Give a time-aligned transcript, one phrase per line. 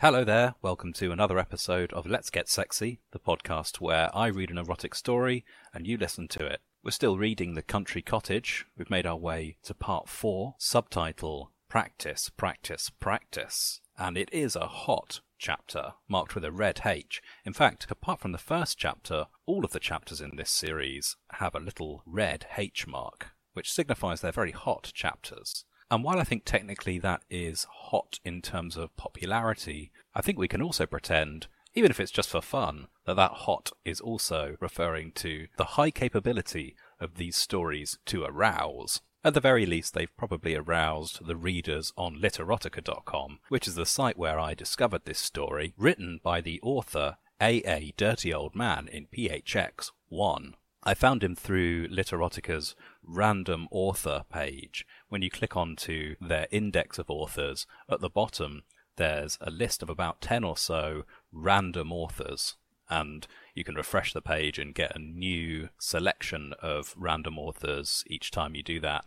[0.00, 4.48] Hello there, welcome to another episode of Let's Get Sexy, the podcast where I read
[4.48, 6.60] an erotic story and you listen to it.
[6.84, 8.64] We're still reading The Country Cottage.
[8.76, 13.80] We've made our way to part four, subtitle Practice, Practice, Practice.
[13.98, 17.20] And it is a hot chapter, marked with a red H.
[17.44, 21.56] In fact, apart from the first chapter, all of the chapters in this series have
[21.56, 25.64] a little red H mark, which signifies they're very hot chapters.
[25.90, 30.48] And while I think technically that is hot in terms of popularity, I think we
[30.48, 35.12] can also pretend, even if it's just for fun, that that hot is also referring
[35.12, 39.00] to the high capability of these stories to arouse.
[39.24, 44.18] At the very least, they've probably aroused the readers on literotica.com, which is the site
[44.18, 47.94] where I discovered this story, written by the author A.A.
[47.96, 50.54] Dirty Old Man in PHX 1.
[50.88, 52.74] I found him through Literotica's
[53.04, 54.86] random author page.
[55.10, 58.62] When you click onto their index of authors, at the bottom
[58.96, 62.56] there's a list of about 10 or so random authors.
[62.88, 68.30] And you can refresh the page and get a new selection of random authors each
[68.30, 69.04] time you do that.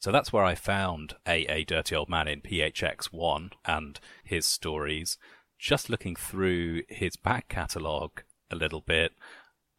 [0.00, 1.64] So that's where I found A.A.
[1.64, 5.16] Dirty Old Man in PHX1 and his stories.
[5.58, 9.12] Just looking through his back catalogue a little bit,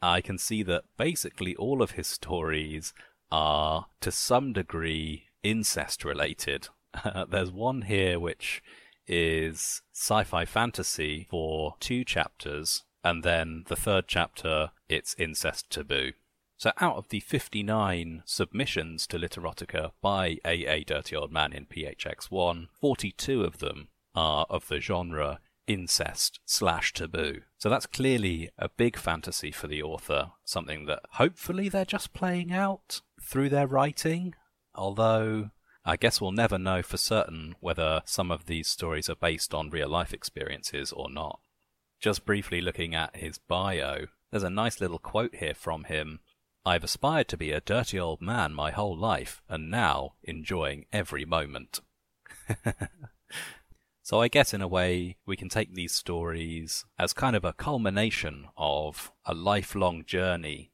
[0.03, 2.93] I can see that basically all of his stories
[3.31, 6.67] are to some degree incest related.
[7.29, 8.61] there's one here which
[9.07, 16.11] is sci fi fantasy for two chapters, and then the third chapter, it's incest taboo.
[16.57, 22.67] So out of the 59 submissions to Literotica by AA Dirty Old Man in PHX1,
[22.79, 27.41] 42 of them are of the genre incest slash taboo.
[27.57, 32.51] So that's clearly a big fantasy for the author, something that hopefully they're just playing
[32.51, 34.33] out through their writing.
[34.75, 35.51] Although
[35.85, 39.69] I guess we'll never know for certain whether some of these stories are based on
[39.69, 41.39] real life experiences or not.
[41.99, 46.19] Just briefly looking at his bio, there's a nice little quote here from him.
[46.65, 51.25] I've aspired to be a dirty old man my whole life, and now enjoying every
[51.25, 51.81] moment.
[54.03, 57.53] So I guess in a way we can take these stories as kind of a
[57.53, 60.71] culmination of a lifelong journey.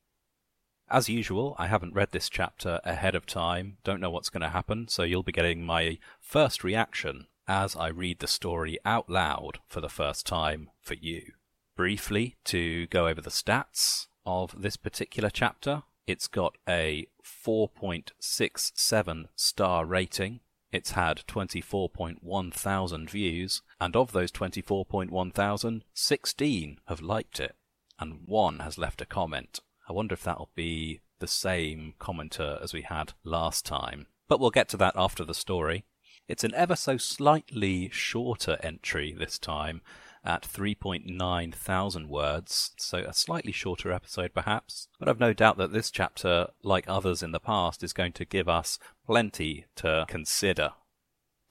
[0.90, 4.50] As usual, I haven't read this chapter ahead of time, don't know what's going to
[4.50, 9.60] happen, so you'll be getting my first reaction as I read the story out loud
[9.68, 11.34] for the first time for you.
[11.76, 19.86] Briefly, to go over the stats of this particular chapter, it's got a 4.67 star
[19.86, 20.40] rating
[20.72, 27.56] it's had 24.1 thousand views, and of those 24.1 thousand, 16 have liked it,
[28.00, 29.60] and one has left a comment.
[29.88, 34.08] I wonder if that'll be the same commenter as we had last time.
[34.28, 35.86] But we'll get to that after the story.
[36.28, 39.82] It's an ever so slightly shorter entry this time,
[40.24, 44.88] at 3.9 thousand words, so a slightly shorter episode perhaps.
[45.00, 48.26] But I've no doubt that this chapter, like others in the past, is going to
[48.26, 50.72] give us plenty to consider.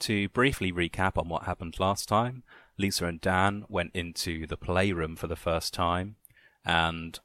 [0.01, 2.45] To briefly recap on what happened last time,
[2.77, 6.17] Lisa and Dan went into the playroom for the first time,
[6.65, 7.19] and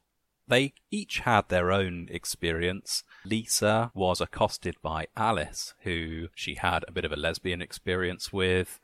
[0.47, 3.03] they each had their own experience.
[3.23, 8.79] Lisa was accosted by Alice, who she had a bit of a lesbian experience with.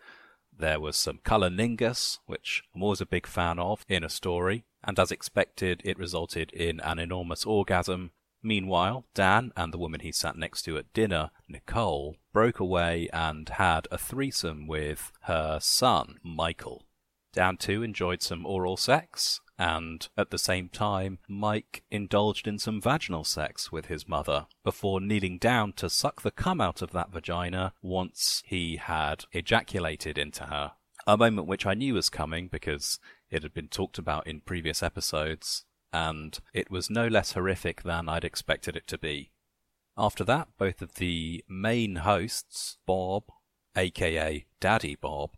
[0.60, 5.00] There was some cunnilingus, which I'm always a big fan of in a story, and
[5.00, 8.12] as expected, it resulted in an enormous orgasm.
[8.44, 13.48] Meanwhile, Dan and the woman he sat next to at dinner, Nicole, broke away and
[13.48, 16.86] had a threesome with her son, Michael.
[17.32, 22.80] Dan too enjoyed some oral sex, and at the same time, Mike indulged in some
[22.82, 27.12] vaginal sex with his mother before kneeling down to suck the cum out of that
[27.12, 30.72] vagina once he had ejaculated into her.
[31.06, 33.00] A moment which I knew was coming because
[33.30, 38.08] it had been talked about in previous episodes, and it was no less horrific than
[38.08, 39.32] I'd expected it to be.
[39.98, 43.24] After that, both of the main hosts, Bob,
[43.76, 45.32] aka Daddy Bob,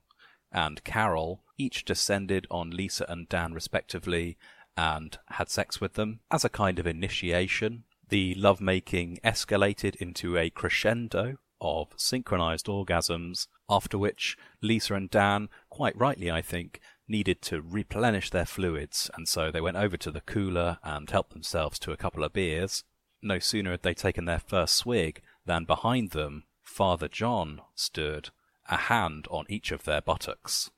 [0.52, 4.37] and Carol, each descended on Lisa and Dan respectively
[4.75, 7.84] and had sex with them as a kind of initiation.
[8.09, 15.96] The lovemaking escalated into a crescendo of synchronized orgasms, after which Lisa and Dan, quite
[15.96, 20.22] rightly I think, needed to replenish their fluids, and so they went over to the
[20.22, 22.84] cooler and helped themselves to a couple of beers.
[23.22, 28.29] No sooner had they taken their first swig than behind them Father John stood,
[28.67, 30.72] a hand on each of their buttocks.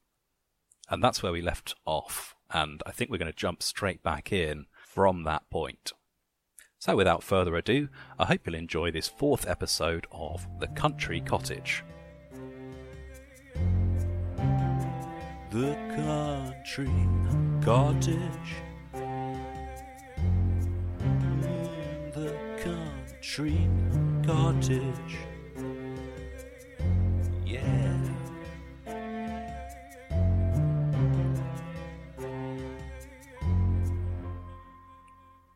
[0.89, 2.35] And that's where we left off.
[2.51, 5.94] And I think we're going to jump straight back in from that point.
[6.80, 7.88] So, without further ado,
[8.19, 11.83] I hope you'll enjoy this fourth episode of The Country Cottage.
[15.53, 16.89] the country
[17.62, 18.18] cottage.
[22.13, 23.69] The country
[24.25, 25.18] cottage.
[27.45, 28.12] Yeah.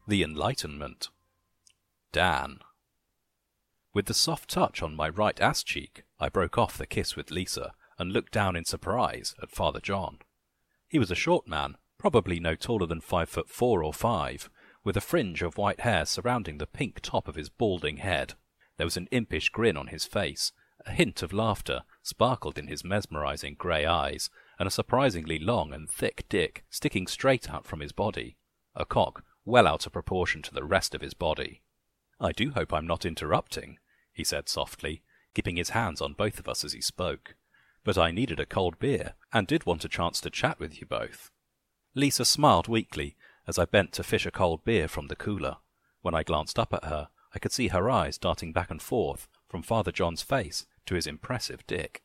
[0.10, 1.10] The Enlightenment.
[2.14, 2.60] Dan.
[3.94, 7.30] With the soft touch on my right ass cheek, I broke off the kiss with
[7.30, 10.20] Lisa and looked down in surprise at Father John.
[10.88, 14.50] He was a short man, probably no taller than five foot four or five,
[14.82, 18.36] with a fringe of white hair surrounding the pink top of his balding head.
[18.78, 20.54] There was an impish grin on his face,
[20.86, 25.90] a hint of laughter sparkled in his mesmerizing grey eyes, and a surprisingly long and
[25.90, 28.38] thick dick sticking straight out from his body,
[28.74, 31.62] a cock well out of proportion to the rest of his body.
[32.20, 33.80] I do hope I'm not interrupting,
[34.14, 35.02] he said softly,
[35.34, 37.36] keeping his hands on both of us as he spoke.
[37.84, 40.86] But I needed a cold beer, and did want a chance to chat with you
[40.86, 41.32] both.
[41.96, 43.16] Lisa smiled weakly
[43.48, 45.58] as I bent to fish a cold beer from the cooler.
[46.02, 49.30] When I glanced up at her, I could see her eyes darting back and forth
[49.48, 52.04] from Father John's face to his impressive dick.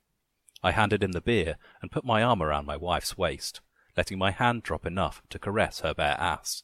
[0.62, 3.60] I handed him the beer and put my arm around my wife's waist,
[3.96, 6.62] letting my hand drop enough to caress her bare ass.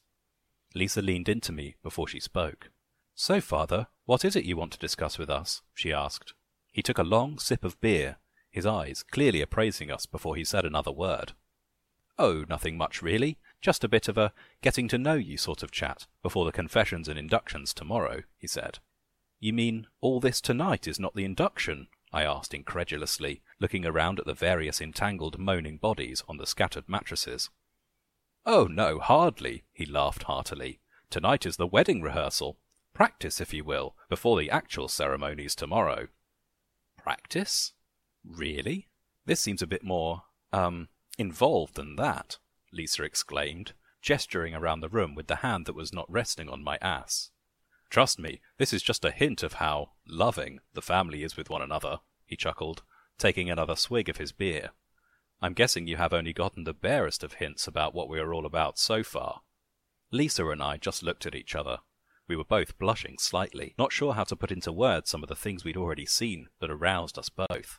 [0.74, 2.70] Lisa leaned into me before she spoke.
[3.14, 5.62] So, father, what is it you want to discuss with us?
[5.74, 6.34] she asked.
[6.70, 8.16] He took a long sip of beer,
[8.50, 11.32] his eyes clearly appraising us before he said another word.
[12.18, 13.38] Oh, nothing much really.
[13.60, 14.32] Just a bit of a
[14.62, 18.78] getting to know you sort of chat before the confessions and inductions tomorrow, he said.
[19.40, 21.88] You mean all this tonight is not the induction?
[22.12, 27.50] I asked incredulously, looking around at the various entangled moaning bodies on the scattered mattresses.
[28.50, 30.80] Oh, no, hardly, he laughed heartily.
[31.10, 32.56] Tonight is the wedding rehearsal.
[32.94, 36.08] Practice, if you will, before the actual ceremonies tomorrow.
[36.96, 37.74] Practice?
[38.24, 38.88] Really?
[39.26, 42.38] This seems a bit more, um, involved than that,
[42.72, 46.78] Lisa exclaimed, gesturing around the room with the hand that was not resting on my
[46.80, 47.28] ass.
[47.90, 51.60] Trust me, this is just a hint of how loving the family is with one
[51.60, 52.82] another, he chuckled,
[53.18, 54.70] taking another swig of his beer.
[55.40, 58.44] I'm guessing you have only gotten the barest of hints about what we are all
[58.44, 59.42] about so far.
[60.10, 61.78] Lisa and I just looked at each other.
[62.26, 65.36] We were both blushing slightly, not sure how to put into words some of the
[65.36, 67.78] things we'd already seen that aroused us both.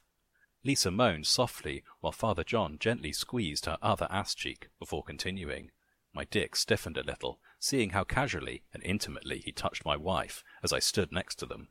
[0.63, 5.71] Lisa moaned softly while Father John gently squeezed her other ass cheek before continuing.
[6.13, 10.71] My dick stiffened a little, seeing how casually and intimately he touched my wife as
[10.73, 11.67] I stood next to them.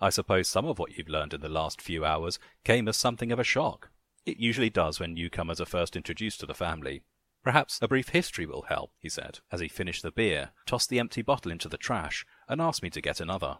[0.00, 3.32] I suppose some of what you've learned in the last few hours came as something
[3.32, 3.90] of a shock.
[4.26, 7.02] It usually does when newcomers are first introduced to the family.
[7.42, 10.98] Perhaps a brief history will help, he said, as he finished the beer, tossed the
[10.98, 13.58] empty bottle into the trash, and asked me to get another.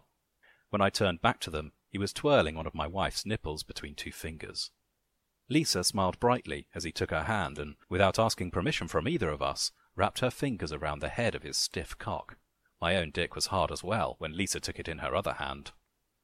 [0.71, 3.93] When I turned back to them, he was twirling one of my wife's nipples between
[3.93, 4.71] two fingers.
[5.47, 9.43] Lisa smiled brightly as he took her hand and, without asking permission from either of
[9.43, 12.37] us, wrapped her fingers around the head of his stiff cock.
[12.81, 15.71] My own dick was hard as well when Lisa took it in her other hand.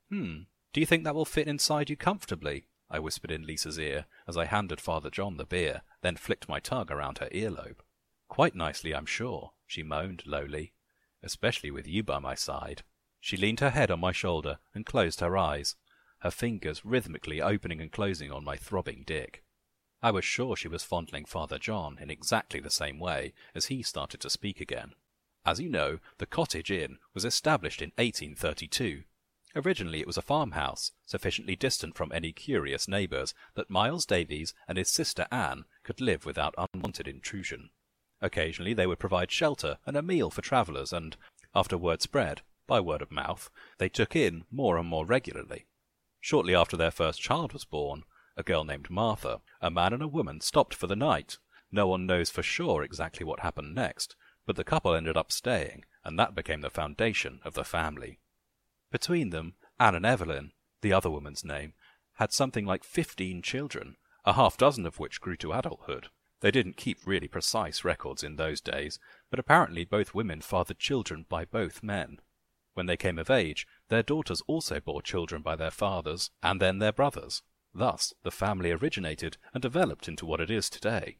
[0.10, 0.42] Hmm,
[0.74, 2.66] do you think that will fit inside you comfortably?
[2.94, 6.60] I whispered in Lisa's ear as I handed Father John the beer, then flicked my
[6.60, 7.82] tongue around her earlobe.
[8.28, 10.74] Quite nicely, I'm sure, she moaned lowly,
[11.24, 12.84] especially with you by my side.
[13.22, 15.76] She leaned her head on my shoulder and closed her eyes,
[16.20, 19.44] her fingers rhythmically opening and closing on my throbbing dick.
[20.04, 23.84] I was sure she was fondling Father John in exactly the same way as he
[23.84, 24.96] started to speak again.
[25.46, 29.04] As you know, the Cottage Inn was established in 1832
[29.56, 34.78] Originally it was a farmhouse, sufficiently distant from any curious neighbours that Miles Davies and
[34.78, 37.70] his sister Anne could live without unwanted intrusion.
[38.22, 41.18] Occasionally they would provide shelter and a meal for travellers, and,
[41.54, 45.66] after word spread, by word of mouth, they took in more and more regularly.
[46.22, 48.04] Shortly after their first child was born,
[48.38, 51.40] a girl named Martha, a man and a woman stopped for the night.
[51.72, 54.16] No one knows for sure exactly what happened next,
[54.46, 58.20] but the couple ended up staying, and that became the foundation of the family.
[58.92, 61.74] Between them, Anne and Evelyn, the other woman's name,
[62.16, 63.96] had something like fifteen children,
[64.26, 66.08] a half dozen of which grew to adulthood.
[66.42, 71.26] They didn't keep really precise records in those days, but apparently both women fathered children
[71.30, 72.20] by both men.
[72.74, 76.80] When they came of age, their daughters also bore children by their fathers, and then
[76.80, 77.44] their brothers.
[77.74, 81.18] Thus, the family originated and developed into what it is today.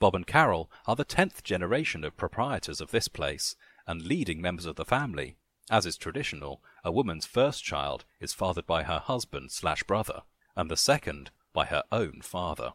[0.00, 4.66] Bob and Carol are the tenth generation of proprietors of this place, and leading members
[4.66, 5.36] of the family,
[5.70, 10.22] as is traditional, a woman's first child is fathered by her husband slash brother,
[10.56, 12.72] and the second by her own father.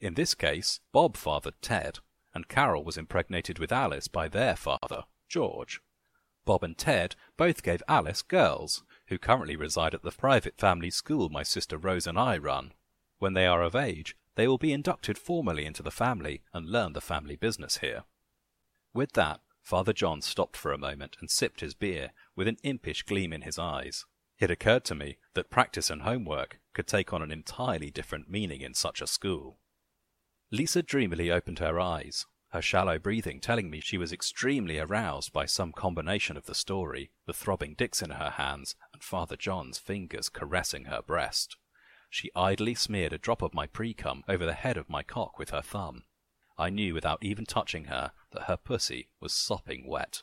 [0.00, 1.98] In this case, Bob fathered Ted,
[2.32, 5.80] and Carol was impregnated with Alice by their father, George.
[6.44, 11.28] Bob and Ted both gave Alice girls, who currently reside at the private family school
[11.28, 12.72] my sister Rose and I run.
[13.18, 16.92] When they are of age, they will be inducted formally into the family and learn
[16.92, 18.04] the family business here.
[18.94, 23.04] With that, Father John stopped for a moment and sipped his beer with an impish
[23.04, 24.04] gleam in his eyes.
[24.38, 28.60] It occurred to me that practice and homework could take on an entirely different meaning
[28.60, 29.58] in such a school.
[30.50, 35.46] Lisa dreamily opened her eyes, her shallow breathing telling me she was extremely aroused by
[35.46, 40.28] some combination of the story, the throbbing dicks in her hands, and Father John's fingers
[40.28, 41.56] caressing her breast.
[42.10, 45.48] She idly smeared a drop of my precum over the head of my cock with
[45.48, 46.02] her thumb.
[46.58, 50.22] I knew without even touching her that her pussy was sopping wet.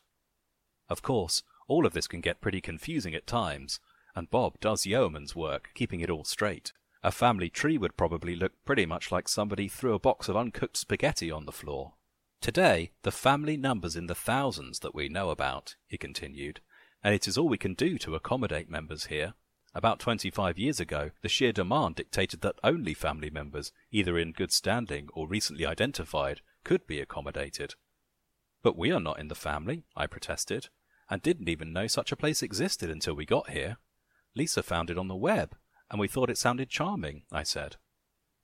[0.89, 3.79] Of course, all of this can get pretty confusing at times,
[4.15, 6.73] and Bob does yeoman's work keeping it all straight.
[7.03, 10.75] A family tree would probably look pretty much like somebody threw a box of uncooked
[10.75, 11.93] spaghetti on the floor.
[12.41, 16.61] Today, the family numbers in the thousands that we know about, he continued,
[17.03, 19.33] and it is all we can do to accommodate members here.
[19.75, 24.31] About twenty five years ago, the sheer demand dictated that only family members, either in
[24.31, 27.75] good standing or recently identified, could be accommodated.
[28.61, 30.69] But we are not in the family, I protested,
[31.09, 33.77] and didn't even know such a place existed until we got here.
[34.35, 35.55] Lisa found it on the web,
[35.89, 37.77] and we thought it sounded charming, I said.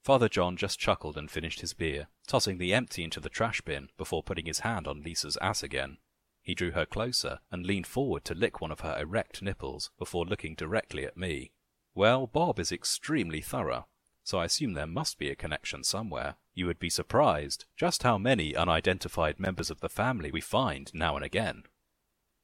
[0.03, 3.89] Father John just chuckled and finished his beer, tossing the empty into the trash bin
[3.97, 5.97] before putting his hand on Lisa's ass again.
[6.41, 10.25] He drew her closer and leaned forward to lick one of her erect nipples before
[10.25, 11.53] looking directly at me.
[11.95, 13.87] Well, Bob is extremely thorough,
[14.25, 16.35] so I assume there must be a connection somewhere.
[16.53, 21.15] You would be surprised just how many unidentified members of the family we find now
[21.15, 21.63] and again.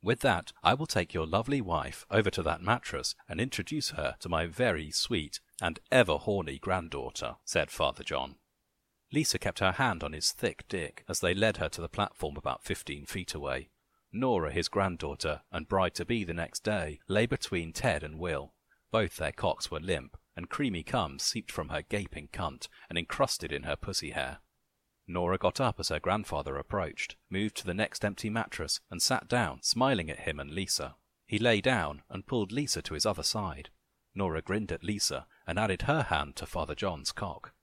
[0.04, 4.16] With that, I will take your lovely wife over to that mattress and introduce her
[4.20, 8.36] to my very sweet and ever horny granddaughter, said Father John.
[9.12, 12.38] Lisa kept her hand on his thick dick as they led her to the platform
[12.38, 13.70] about fifteen feet away.
[14.14, 18.54] Nora, his granddaughter, and bride to be the next day, lay between Ted and Will.
[18.92, 23.52] Both their cocks were limp, and creamy cum seeped from her gaping cunt and encrusted
[23.52, 24.40] in her pussy hair.
[25.08, 29.28] Nora got up as her grandfather approached, moved to the next empty mattress, and sat
[29.28, 30.96] down, smiling at him and Lisa.
[31.26, 33.70] He lay down and pulled Lisa to his other side.
[34.14, 37.54] Nora grinned at Lisa and added her hand to Father John's cock.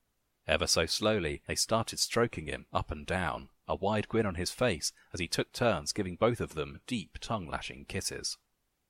[0.46, 4.50] Ever so slowly, they started stroking him up and down, a wide grin on his
[4.50, 8.38] face as he took turns giving both of them deep tongue-lashing kisses.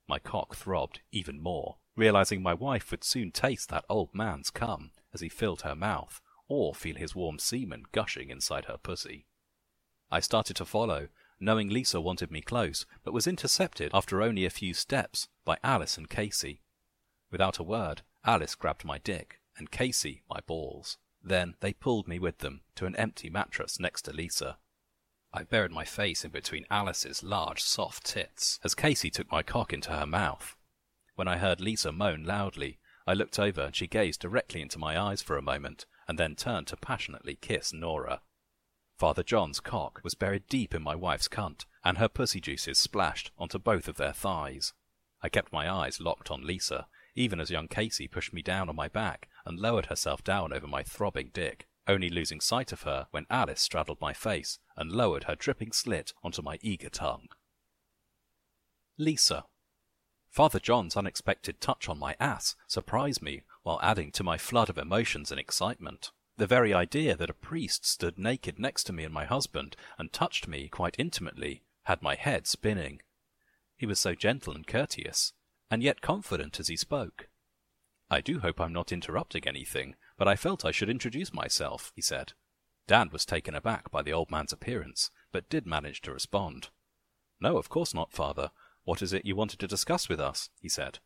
[0.09, 4.93] My cock throbbed even more, realizing my wife would soon taste that old man's cum
[5.13, 9.27] as he filled her mouth, or feel his warm semen gushing inside her pussy.
[10.11, 11.09] I started to follow,
[11.41, 15.99] knowing Lisa wanted me close, but was intercepted after only a few steps by Alice
[15.99, 16.63] and Casey.
[17.31, 20.99] Without a word, Alice grabbed my dick, and Casey my balls.
[21.23, 24.57] Then they pulled me with them to an empty mattress next to Lisa.
[25.33, 29.73] I buried my face in between Alice's large, soft tits as Casey took my cock
[29.73, 30.57] into her mouth.
[31.19, 34.97] When I heard Lisa moan loudly, I looked over and she gazed directly into my
[34.97, 38.21] eyes for a moment, and then turned to passionately kiss Nora.
[38.97, 43.33] Father John's cock was buried deep in my wife's cunt, and her pussy juices splashed
[43.37, 44.75] onto both of their thighs.
[45.21, 48.77] I kept my eyes locked on Lisa, even as young Casey pushed me down on
[48.77, 53.09] my back and lowered herself down over my throbbing dick, only losing sight of her
[53.11, 57.27] when Alice straddled my face and lowered her dripping slit onto my eager tongue.
[58.97, 59.47] Lisa.
[60.31, 64.79] Father John's unexpected touch on my ass surprised me while adding to my flood of
[64.79, 66.11] emotions and excitement.
[66.37, 70.13] The very idea that a priest stood naked next to me and my husband and
[70.13, 73.01] touched me quite intimately had my head spinning.
[73.77, 75.33] He was so gentle and courteous,
[75.71, 77.29] and yet confident as he spoke.
[78.11, 82.03] I do hope I'm not interrupting anything, but I felt I should introduce myself, he
[82.03, 82.33] said.
[82.87, 86.69] Dan was taken aback by the old man's appearance, but did manage to respond.
[87.41, 88.51] No, of course not, father.
[88.89, 90.49] What is it you wanted to discuss with us?
[90.63, 91.01] he said.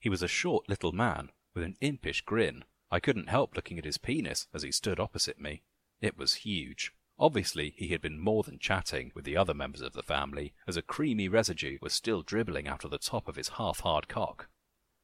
[0.00, 2.64] He was a short little man, with an impish grin.
[2.90, 5.62] I couldn't help looking at his penis as he stood opposite me.
[6.00, 6.94] It was huge.
[7.18, 10.78] Obviously, he had been more than chatting with the other members of the family, as
[10.78, 14.48] a creamy residue was still dribbling out of the top of his half-hard cock.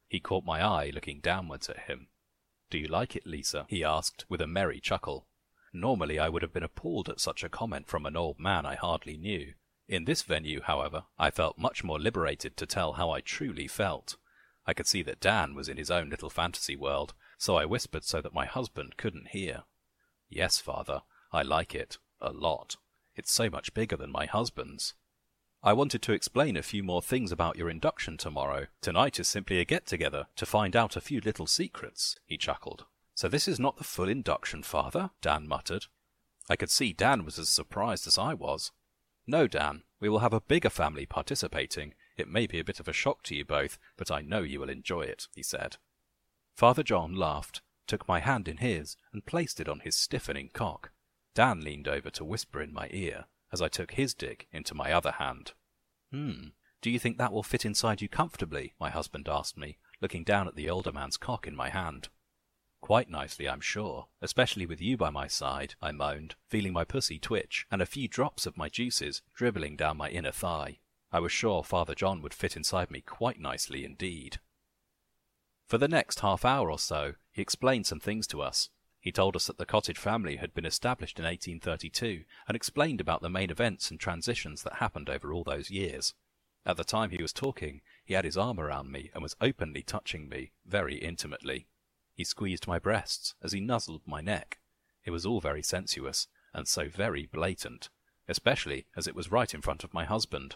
[0.07, 2.07] He caught my eye looking downwards at him.
[2.71, 3.67] Do you like it, Lisa?
[3.69, 5.27] he asked, with a merry chuckle.
[5.71, 8.73] Normally I would have been appalled at such a comment from an old man I
[8.73, 9.53] hardly knew.
[9.87, 14.15] In this venue, however, I felt much more liberated to tell how I truly felt.
[14.65, 18.03] I could see that Dan was in his own little fantasy world, so I whispered
[18.05, 19.63] so that my husband couldn't hear.
[20.29, 21.97] Yes, father, I like it.
[22.21, 22.77] A lot.
[23.15, 24.93] It's so much bigger than my husband's.
[25.61, 28.67] I wanted to explain a few more things about your induction tomorrow.
[28.81, 32.85] Tonight is simply a get-together to find out a few little secrets, he chuckled.
[33.15, 35.11] So this is not the full induction, father?
[35.21, 35.85] Dan muttered.
[36.49, 38.71] I could see Dan was as surprised as I was.
[39.25, 42.87] No, Dan, we will have a bigger family participating, it may be a bit of
[42.87, 45.77] a shock to you both, but I know you will enjoy it, he said.
[46.55, 50.91] Father John laughed, took my hand in his, and placed it on his stiffening cock.
[51.33, 54.91] Dan leaned over to whisper in my ear as I took his dick into my
[54.91, 55.53] other hand.
[56.11, 56.49] Hmm,
[56.81, 58.73] do you think that will fit inside you comfortably?
[58.79, 62.09] my husband asked me, looking down at the older man's cock in my hand.
[62.83, 67.17] Quite nicely, I'm sure, especially with you by my side, I moaned, feeling my pussy
[67.17, 70.79] twitch and a few drops of my juices dribbling down my inner thigh.
[71.09, 74.41] I was sure Father John would fit inside me quite nicely indeed.
[75.65, 78.69] For the next half hour or so, he explained some things to us.
[78.99, 83.21] He told us that the cottage family had been established in 1832 and explained about
[83.21, 86.15] the main events and transitions that happened over all those years.
[86.65, 89.83] At the time he was talking, he had his arm around me and was openly
[89.83, 91.67] touching me, very intimately.
[92.13, 94.59] He squeezed my breasts as he nuzzled my neck.
[95.03, 97.89] It was all very sensuous, and so very blatant,
[98.27, 100.55] especially as it was right in front of my husband.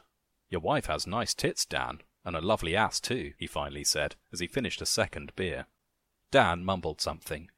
[0.49, 4.39] Your wife has nice tits, Dan, and a lovely ass too, he finally said, as
[4.39, 5.65] he finished a second beer.
[6.31, 7.49] Dan mumbled something.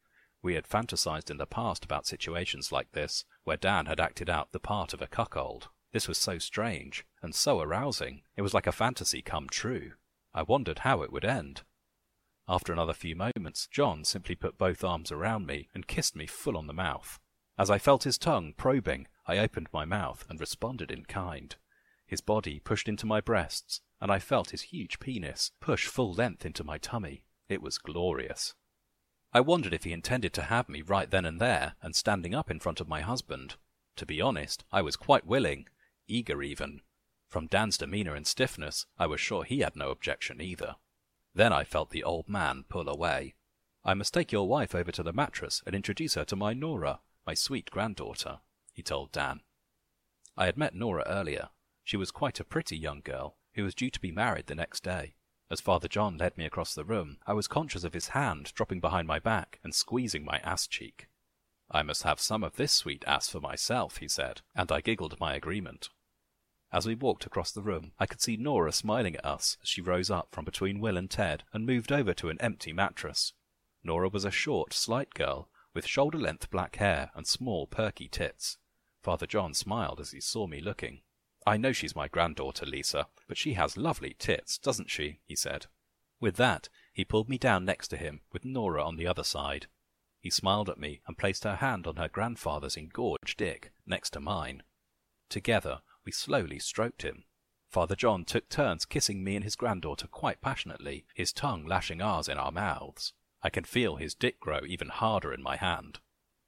[0.41, 4.51] We had fantasized in the past about situations like this, where Dan had acted out
[4.51, 5.67] the part of a cuckold.
[5.91, 8.21] This was so strange, and so arousing.
[8.37, 9.93] It was like a fantasy come true.
[10.33, 11.63] I wondered how it would end.
[12.51, 16.57] After another few moments, John simply put both arms around me and kissed me full
[16.57, 17.19] on the mouth.
[17.59, 21.55] As I felt his tongue probing, I opened my mouth and responded in kind.
[22.07, 26.43] His body pushed into my breasts, and I felt his huge penis push full length
[26.43, 27.23] into my tummy.
[27.49, 28.55] It was glorious.
[29.31, 32.49] I wondered if he intended to have me right then and there, and standing up
[32.49, 33.57] in front of my husband.
[33.97, 35.67] To be honest, I was quite willing,
[36.07, 36.81] eager even.
[37.27, 40.77] From Dan's demeanour and stiffness, I was sure he had no objection either.
[41.33, 43.35] Then I felt the old man pull away.
[43.83, 46.99] I must take your wife over to the mattress and introduce her to my Nora,
[47.25, 48.39] my sweet granddaughter,
[48.73, 49.41] he told Dan.
[50.35, 51.49] I had met Nora earlier.
[51.83, 54.83] She was quite a pretty young girl who was due to be married the next
[54.83, 55.15] day.
[55.51, 58.79] As Father John led me across the room, I was conscious of his hand dropping
[58.79, 61.07] behind my back and squeezing my ass cheek.
[61.71, 65.19] I must have some of this sweet ass for myself, he said, and I giggled
[65.19, 65.89] my agreement.
[66.71, 69.81] As we walked across the room, I could see Nora smiling at us as she
[69.81, 73.33] rose up from between Will and Ted and moved over to an empty mattress.
[73.83, 78.57] Nora was a short, slight girl with shoulder length black hair and small, perky tits.
[79.01, 81.01] Father John smiled as he saw me looking.
[81.45, 85.19] I know she's my granddaughter, Lisa, but she has lovely tits, doesn't she?
[85.25, 85.67] he said.
[86.19, 89.67] With that, he pulled me down next to him, with Nora on the other side.
[90.19, 94.19] He smiled at me and placed her hand on her grandfather's engorged dick next to
[94.19, 94.63] mine.
[95.29, 97.25] Together, we slowly stroked him.
[97.69, 102.27] Father John took turns kissing me and his granddaughter quite passionately, his tongue lashing ours
[102.27, 103.13] in our mouths.
[103.43, 105.99] I can feel his dick grow even harder in my hand.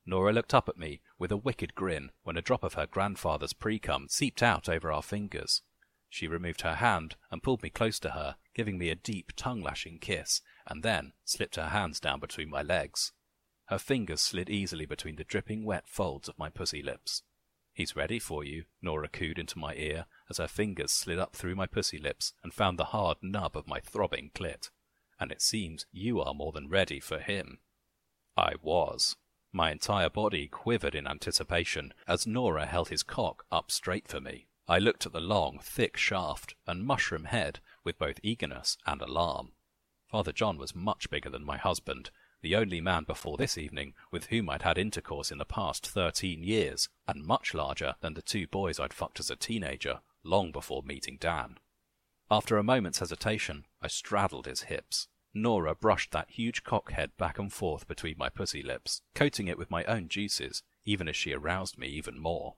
[0.04, 3.54] Nora looked up at me with a wicked grin when a drop of her grandfather's
[3.54, 5.62] precum seeped out over our fingers.
[6.10, 10.00] She removed her hand and pulled me close to her, giving me a deep tongue-lashing
[10.00, 13.12] kiss, and then slipped her hands down between my legs.
[13.66, 17.22] Her fingers slid easily between the dripping wet folds of my pussy lips.
[17.82, 21.56] He's ready for you, Nora cooed into my ear as her fingers slid up through
[21.56, 24.70] my pussy lips and found the hard nub of my throbbing clit.
[25.20, 27.58] And it seems you are more than ready for him.
[28.38, 29.16] I was.
[29.52, 34.46] My entire body quivered in anticipation as Nora held his cock up straight for me.
[34.68, 39.54] I looked at the long, thick shaft and mushroom head with both eagerness and alarm.
[40.08, 44.28] Father John was much bigger than my husband, the only man before this evening with
[44.28, 48.48] whom I'd had intercourse in the past thirteen years, and much larger than the two
[48.48, 51.58] boys I'd fucked as a teenager, long before meeting Dan.
[52.30, 55.08] After a moment's hesitation, I straddled his hips.
[55.34, 59.58] Nora brushed that huge cock head back and forth between my pussy lips, coating it
[59.58, 62.56] with my own juices, even as she aroused me even more.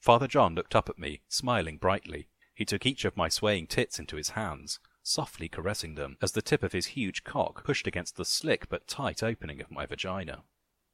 [0.00, 2.28] Father John looked up at me, smiling brightly.
[2.54, 6.42] He took each of my swaying tits into his hands, softly caressing them as the
[6.42, 10.42] tip of his huge cock pushed against the slick but tight opening of my vagina.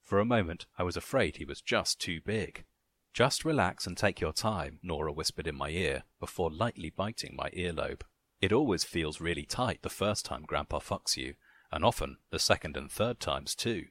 [0.03, 2.65] For a moment I was afraid he was just too big.
[3.13, 7.51] Just relax and take your time, Nora whispered in my ear, before lightly biting my
[7.51, 8.03] earlobe.
[8.41, 11.35] It always feels really tight the first time Grandpa fucks you,
[11.73, 13.87] and often the second and third times too.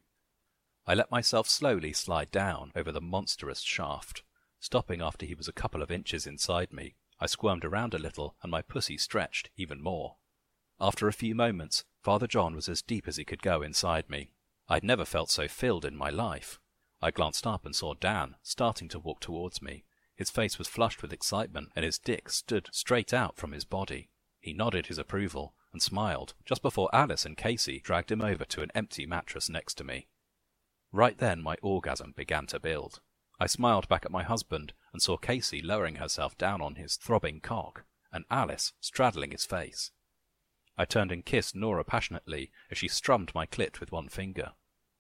[0.86, 4.24] I let myself slowly slide down over the monstrous shaft,
[4.60, 6.96] stopping after he was a couple of inches inside me.
[7.20, 10.18] I squirmed around a little, and my pussy stretched even more.
[10.80, 14.32] After a few moments, Father John was as deep as he could go inside me.
[14.70, 16.60] I'd never felt so filled in my life.
[17.02, 19.86] I glanced up and saw Dan starting to walk towards me.
[20.16, 24.10] His face was flushed with excitement, and his dick stood straight out from his body.
[24.40, 28.62] He nodded his approval and smiled just before Alice and Casey dragged him over to
[28.62, 30.08] an empty mattress next to me.
[30.92, 33.02] Right then my orgasm began to build.
[33.40, 37.40] I smiled back at my husband and saw Casey lowering herself down on his throbbing
[37.40, 39.92] cock, and Alice straddling his face.
[40.78, 44.54] I turned and kissed Nora passionately as she strummed my clit with one finger.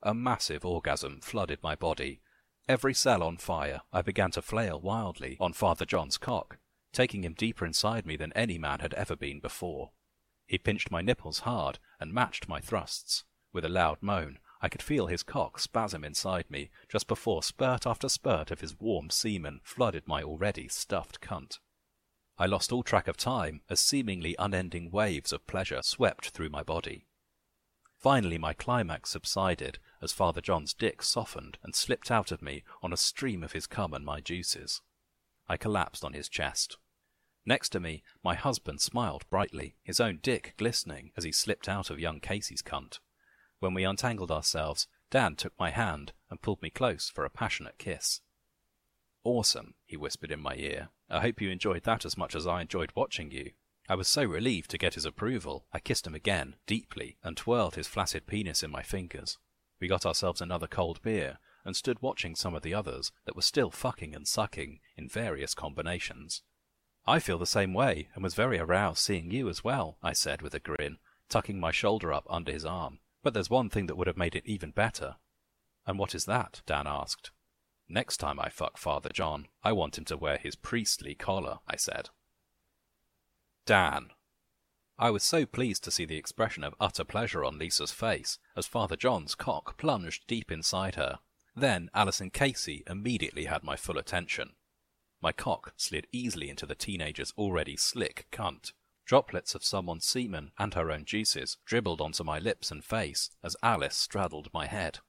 [0.04, 2.22] A massive orgasm flooded my body.
[2.68, 6.58] Every cell on fire, I began to flail wildly on Father John's cock,
[6.92, 9.92] taking him deeper inside me than any man had ever been before.
[10.46, 13.24] He pinched my nipples hard and matched my thrusts.
[13.54, 17.86] With a loud moan, I could feel his cock spasm inside me just before spurt
[17.86, 21.60] after spurt of his warm semen flooded my already stuffed cunt.
[22.40, 26.64] I lost all track of time as seemingly unending waves of pleasure swept through my
[26.64, 27.06] body.
[27.98, 32.94] Finally, my climax subsided as Father John's dick softened and slipped out of me on
[32.94, 34.82] a stream of his cum and my juices.
[35.50, 36.78] I collapsed on his chest.
[37.46, 41.90] Next to me, my husband smiled brightly, his own dick glistening as he slipped out
[41.90, 43.00] of young Casey's cunt.
[43.60, 47.78] When we untangled ourselves, Dan took my hand and pulled me close for a passionate
[47.78, 48.22] kiss.
[49.24, 50.90] Awesome, he whispered in my ear.
[51.10, 53.52] I hope you enjoyed that as much as I enjoyed watching you.
[53.90, 57.76] I was so relieved to get his approval, I kissed him again, deeply, and twirled
[57.76, 59.38] his flaccid penis in my fingers.
[59.80, 63.42] We got ourselves another cold beer, and stood watching some of the others that were
[63.42, 66.42] still fucking and sucking in various combinations.
[67.06, 70.42] I feel the same way, and was very aroused seeing you as well, I said
[70.42, 70.98] with a grin,
[71.30, 73.00] tucking my shoulder up under his arm.
[73.28, 75.18] But there's one thing that would have made it even better.
[75.86, 76.62] And what is that?
[76.66, 77.32] Dan asked.
[77.90, 81.76] Next time I fuck Father John, I want him to wear his priestly collar, I
[81.76, 82.10] said.
[83.66, 84.12] Dan.
[84.98, 88.66] I was so pleased to see the expression of utter pleasure on Lisa's face as
[88.66, 91.20] Father John's cock plunged deep inside her.
[91.54, 94.52] Then Alice and Casey immediately had my full attention.
[95.22, 98.72] My cock slid easily into the teenager's already slick cunt.
[99.08, 103.56] Droplets of someone's semen and her own juices dribbled onto my lips and face as
[103.64, 105.00] Alice straddled my head.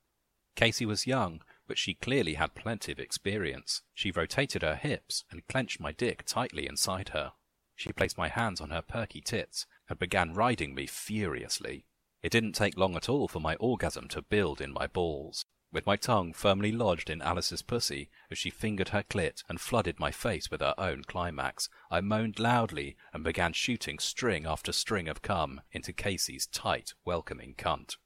[0.54, 3.82] Casey was young, but she clearly had plenty of experience.
[3.94, 7.32] She rotated her hips and clenched my dick tightly inside her.
[7.74, 11.84] She placed my hands on her perky tits and began riding me furiously.
[12.22, 15.44] It didn't take long at all for my orgasm to build in my balls.
[15.70, 20.00] With my tongue firmly lodged in Alice's pussy as she fingered her clit and flooded
[20.00, 25.08] my face with her own climax, I moaned loudly and began shooting string after string
[25.08, 27.96] of cum into Casey's tight, welcoming cunt.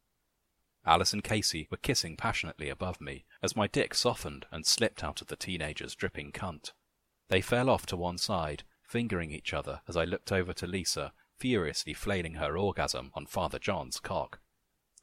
[0.85, 5.21] Alice and Casey were kissing passionately above me as my dick softened and slipped out
[5.21, 6.73] of the teenager's dripping cunt.
[7.29, 11.13] They fell off to one side fingering each other as I looked over to Lisa,
[11.39, 14.41] furiously flailing her orgasm on Father John's cock.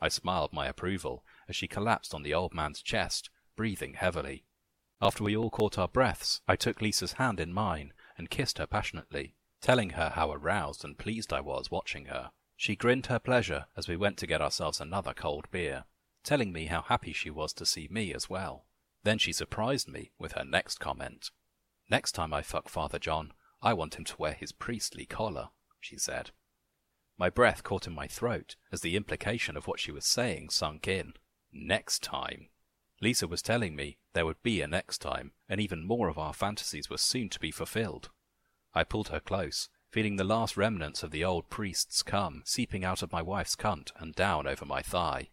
[0.01, 4.45] I smiled my approval as she collapsed on the old man's chest, breathing heavily.
[5.01, 8.67] After we all caught our breaths, I took Lisa's hand in mine and kissed her
[8.67, 12.31] passionately, telling her how aroused and pleased I was watching her.
[12.55, 15.85] She grinned her pleasure as we went to get ourselves another cold beer,
[16.23, 18.65] telling me how happy she was to see me as well.
[19.03, 21.31] Then she surprised me with her next comment.
[21.89, 25.97] Next time I fuck Father John, I want him to wear his priestly collar, she
[25.97, 26.31] said.
[27.17, 30.87] My breath caught in my throat as the implication of what she was saying sunk
[30.87, 31.13] in.
[31.51, 32.49] Next time.
[33.01, 36.33] Lisa was telling me there would be a next time, and even more of our
[36.33, 38.09] fantasies were soon to be fulfilled.
[38.73, 43.01] I pulled her close, feeling the last remnants of the old priest's cum seeping out
[43.01, 45.29] of my wife's cunt and down over my thigh.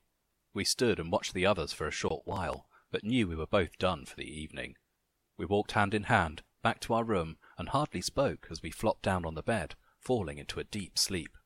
[0.55, 3.77] We stood and watched the others for a short while, but knew we were both
[3.79, 4.77] done for the evening.
[5.37, 9.03] We walked hand in hand back to our room and hardly spoke as we flopped
[9.03, 11.37] down on the bed, falling into a deep sleep.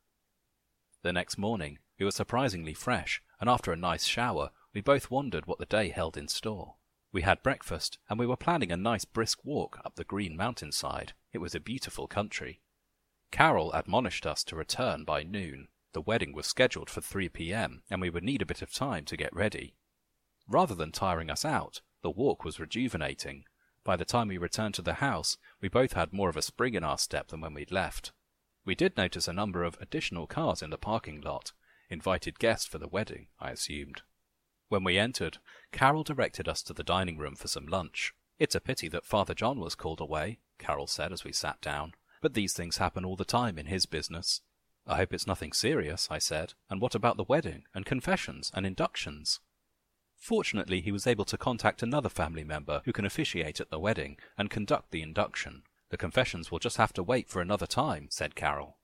[1.03, 5.47] The next morning we were surprisingly fresh, and after a nice shower we both wondered
[5.47, 6.77] what the day held in store.
[7.13, 11.13] We had breakfast, and we were planning a nice brisk walk up the green mountainside.
[11.33, 12.61] It was a beautiful country.
[13.31, 15.69] Carol admonished us to return by noon.
[15.93, 19.05] The wedding was scheduled for 3 p.m., and we would need a bit of time
[19.07, 19.75] to get ready.
[20.49, 23.45] Rather than tiring us out, the walk was rejuvenating,
[23.83, 26.75] by the time we returned to the house, we both had more of a spring
[26.75, 28.13] in our step than when we'd left.
[28.65, 31.53] We did notice a number of additional cars in the parking lot,
[31.89, 34.03] invited guests for the wedding, I assumed.
[34.71, 35.39] When we entered,
[35.73, 38.15] Carol directed us to the dining room for some lunch.
[38.39, 41.93] It's a pity that Father John was called away, Carol said as we sat down,
[42.23, 44.43] but these things happen all the time in his business.
[44.87, 46.55] I hope it's nothing serious, I said.
[46.71, 49.41] And what about the wedding, and confessions, and inductions?
[50.17, 54.19] Fortunately, he was able to contact another family member who can officiate at the wedding
[54.39, 55.65] and conduct the induction.
[55.89, 58.77] The confessions will just have to wait for another time, said Carol.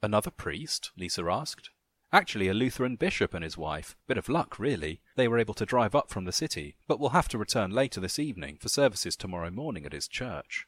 [0.00, 0.92] Another priest?
[0.96, 1.70] Lisa asked.
[2.12, 3.96] Actually, a Lutheran bishop and his wife.
[4.06, 5.00] Bit of luck, really.
[5.16, 8.00] They were able to drive up from the city, but will have to return later
[8.00, 10.66] this evening for services tomorrow morning at his church.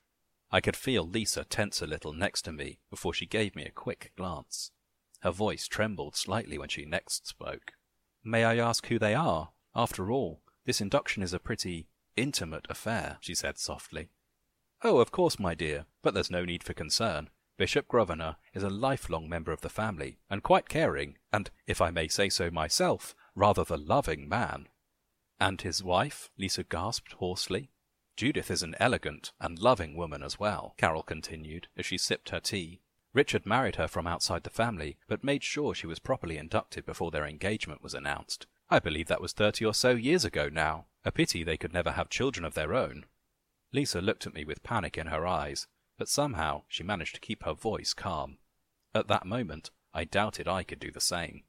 [0.52, 3.70] I could feel Lisa tense a little next to me before she gave me a
[3.70, 4.70] quick glance.
[5.20, 7.72] Her voice trembled slightly when she next spoke.
[8.22, 9.50] May I ask who they are?
[9.74, 14.08] After all, this induction is a pretty intimate affair, she said softly.
[14.82, 17.30] Oh, of course, my dear, but there's no need for concern.
[17.60, 21.90] Bishop Grosvenor is a lifelong member of the family, and quite caring, and, if I
[21.90, 24.68] may say so myself, rather the loving man.
[25.38, 26.30] And his wife?
[26.38, 27.70] Lisa gasped hoarsely.
[28.16, 32.40] Judith is an elegant and loving woman as well, Carol continued as she sipped her
[32.40, 32.80] tea.
[33.12, 37.10] Richard married her from outside the family, but made sure she was properly inducted before
[37.10, 38.46] their engagement was announced.
[38.70, 40.86] I believe that was thirty or so years ago now.
[41.04, 43.04] A pity they could never have children of their own.
[43.70, 45.66] Lisa looked at me with panic in her eyes,
[46.00, 48.38] but somehow she managed to keep her voice calm.
[48.94, 51.42] At that moment, I doubted I could do the same.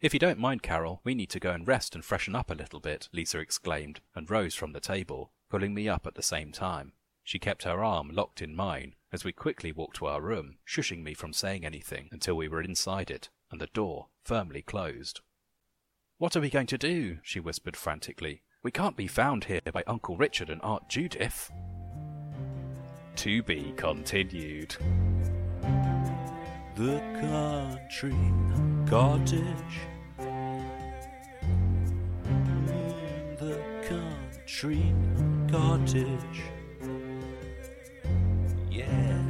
[0.00, 2.54] If you don't mind, Carol, we need to go and rest and freshen up a
[2.54, 6.52] little bit, Lisa exclaimed, and rose from the table, pulling me up at the same
[6.52, 6.94] time.
[7.22, 11.02] She kept her arm locked in mine as we quickly walked to our room, shushing
[11.02, 15.20] me from saying anything until we were inside it and the door firmly closed.
[16.16, 17.18] What are we going to do?
[17.22, 18.40] she whispered frantically.
[18.62, 21.50] We can't be found here by Uncle Richard and Aunt Judith.
[23.18, 24.76] To be continued.
[26.76, 28.14] The country
[28.86, 29.80] cottage.
[33.40, 34.94] The country
[35.50, 36.42] cottage.
[38.70, 39.22] Yeah.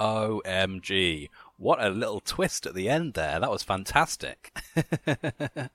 [0.00, 1.28] OMG.
[1.56, 3.38] What a little twist at the end there.
[3.38, 4.52] That was fantastic.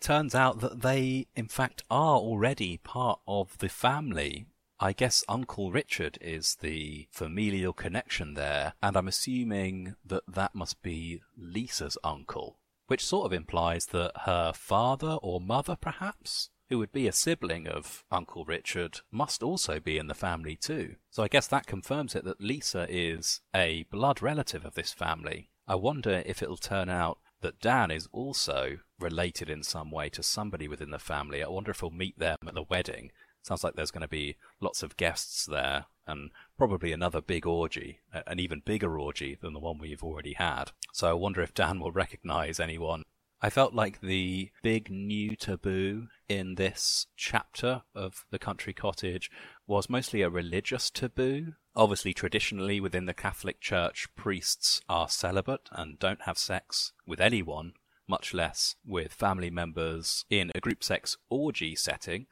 [0.00, 4.46] it turns out that they, in fact, are already part of the family.
[4.78, 10.82] I guess Uncle Richard is the familial connection there, and I'm assuming that that must
[10.82, 16.92] be Lisa's uncle, which sort of implies that her father or mother, perhaps, who would
[16.92, 20.94] be a sibling of Uncle Richard, must also be in the family too.
[21.10, 25.50] So I guess that confirms it that Lisa is a blood relative of this family.
[25.68, 30.22] I wonder if it'll turn out that Dan is also related in some way to
[30.22, 31.42] somebody within the family.
[31.42, 33.10] I wonder if we'll meet them at the wedding.
[33.42, 38.00] Sounds like there's going to be lots of guests there and probably another big orgy,
[38.26, 40.72] an even bigger orgy than the one we've already had.
[40.92, 43.04] So I wonder if Dan will recognize anyone
[43.42, 49.30] I felt like the big new taboo in this chapter of The Country Cottage
[49.66, 51.54] was mostly a religious taboo.
[51.74, 57.72] Obviously, traditionally within the Catholic Church, priests are celibate and don't have sex with anyone,
[58.06, 62.26] much less with family members in a group sex orgy setting.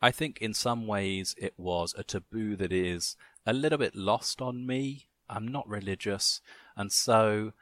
[0.00, 4.40] I think in some ways it was a taboo that is a little bit lost
[4.40, 5.08] on me.
[5.28, 6.40] I'm not religious,
[6.74, 7.52] and so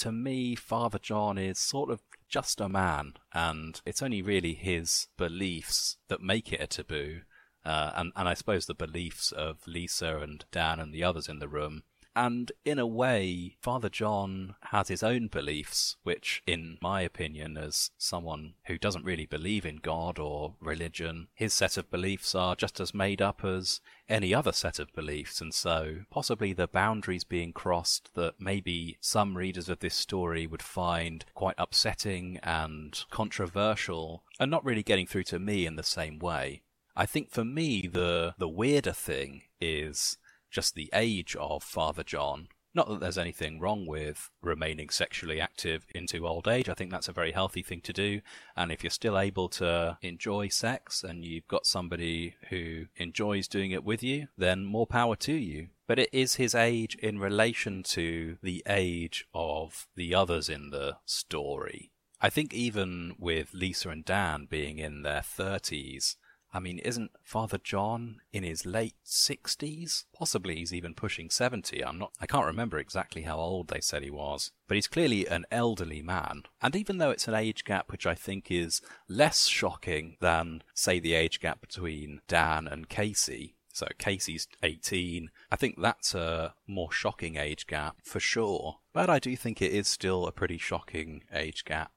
[0.00, 5.08] to me, Father John is sort of just a man, and it's only really his
[5.18, 7.22] beliefs that make it a taboo.
[7.64, 11.40] Uh, and, and I suppose the beliefs of Lisa and Dan and the others in
[11.40, 11.82] the room
[12.20, 17.92] and in a way, Father John has his own beliefs, which, in my opinion, as
[17.96, 22.78] someone who doesn't really believe in God or religion, his set of beliefs are just
[22.78, 25.40] as made up as any other set of beliefs.
[25.40, 30.62] And so, possibly the boundaries being crossed that maybe some readers of this story would
[30.62, 36.18] find quite upsetting and controversial are not really getting through to me in the same
[36.18, 36.60] way.
[36.94, 40.18] I think for me, the, the weirder thing is
[40.50, 42.48] just the age of Father John.
[42.72, 46.68] Not that there's anything wrong with remaining sexually active into old age.
[46.68, 48.20] I think that's a very healthy thing to do.
[48.56, 53.72] And if you're still able to enjoy sex and you've got somebody who enjoys doing
[53.72, 55.68] it with you, then more power to you.
[55.88, 60.98] But it is his age in relation to the age of the others in the
[61.04, 61.90] story.
[62.20, 66.16] I think even with Lisa and Dan being in their 30s,
[66.52, 70.04] I mean, isn't Father John in his late 60s?
[70.12, 71.84] Possibly he's even pushing 70.
[71.84, 74.50] I'm not, I can't remember exactly how old they said he was.
[74.66, 76.42] But he's clearly an elderly man.
[76.60, 80.98] And even though it's an age gap which I think is less shocking than, say,
[80.98, 85.30] the age gap between Dan and Casey, so Casey's 18.
[85.50, 88.78] I think that's a more shocking age gap for sure.
[88.92, 91.92] But I do think it is still a pretty shocking age gap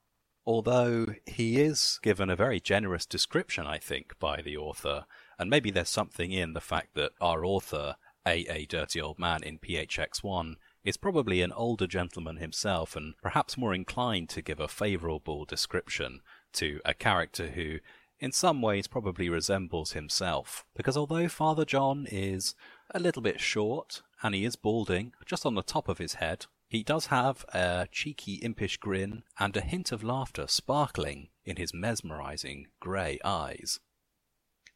[0.46, 5.06] although he is given a very generous description, I think, by the author.
[5.40, 8.66] And maybe there's something in the fact that our author, A.A.
[8.66, 14.30] Dirty Old Man in PHX1, is probably an older gentleman himself and perhaps more inclined
[14.30, 16.20] to give a favourable description
[16.54, 17.78] to a character who,
[18.20, 20.66] in some ways, probably resembles himself.
[20.76, 22.54] Because although Father John is
[22.92, 26.46] a little bit short and he is balding just on the top of his head,
[26.74, 31.72] he does have a cheeky, impish grin and a hint of laughter sparkling in his
[31.72, 33.80] mesmerizing grey eyes,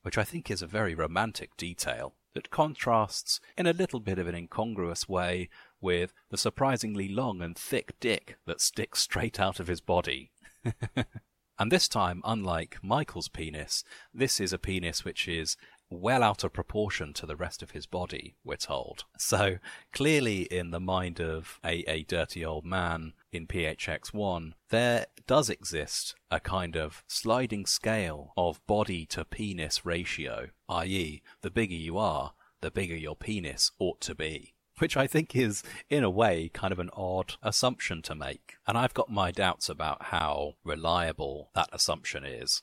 [0.03, 4.27] which I think is a very romantic detail that contrasts in a little bit of
[4.27, 5.49] an incongruous way
[5.81, 10.29] with the surprisingly long and thick dick that sticks straight out of his body.
[11.57, 13.83] and this time, unlike Michael's penis,
[14.13, 15.57] this is a penis which is
[15.89, 19.06] well out of proportion to the rest of his body, we're told.
[19.17, 19.58] So
[19.93, 26.15] clearly, in the mind of a, a dirty old man in PHX1, there does exist
[26.30, 32.34] a kind of sliding scale of body to penis ratio, i.e., the bigger you are,
[32.62, 36.71] the bigger your penis ought to be which I think is, in a way, kind
[36.71, 38.58] of an odd assumption to make.
[38.67, 42.62] And I've got my doubts about how reliable that assumption is.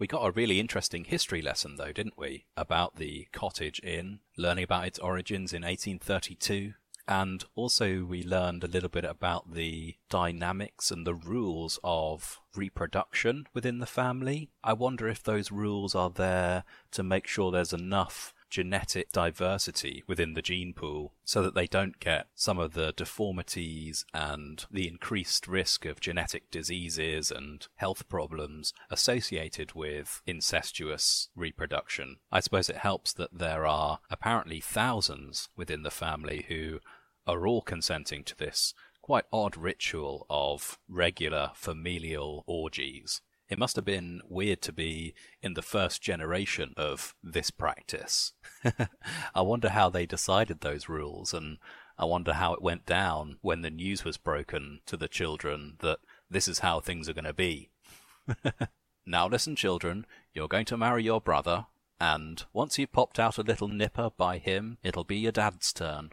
[0.00, 2.46] We got a really interesting history lesson, though, didn't we?
[2.56, 6.72] About the cottage inn, learning about its origins in 1832.
[7.06, 13.46] And also, we learned a little bit about the dynamics and the rules of reproduction
[13.52, 14.48] within the family.
[14.64, 20.34] I wonder if those rules are there to make sure there's enough genetic diversity within
[20.34, 25.46] the gene pool so that they don't get some of the deformities and the increased
[25.46, 32.16] risk of genetic diseases and health problems associated with incestuous reproduction.
[32.30, 36.80] I suppose it helps that there are apparently thousands within the family who
[37.26, 43.22] are all consenting to this quite odd ritual of regular familial orgies.
[43.50, 48.32] It must have been weird to be in the first generation of this practice.
[49.34, 51.58] I wonder how they decided those rules, and
[51.98, 55.98] I wonder how it went down when the news was broken to the children that
[56.30, 57.70] this is how things are going to be.
[59.06, 61.66] now listen, children, you're going to marry your brother,
[62.00, 66.10] and once you've popped out a little nipper by him, it'll be your dad's turn.